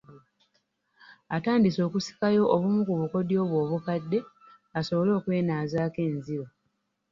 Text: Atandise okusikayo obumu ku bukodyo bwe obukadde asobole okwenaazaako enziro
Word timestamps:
Atandise 1.35 1.79
okusikayo 1.87 2.43
obumu 2.55 2.79
ku 2.87 2.93
bukodyo 3.01 3.39
bwe 3.49 3.57
obukadde 3.65 4.19
asobole 4.79 5.11
okwenaazaako 5.17 5.99
enziro 6.09 6.45